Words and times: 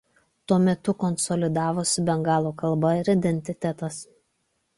Tuo 0.51 0.55
metu 0.61 0.95
konsolidavosi 1.03 2.05
bengalų 2.07 2.53
kalba 2.63 2.95
ir 3.03 3.13
identitetas. 3.15 4.03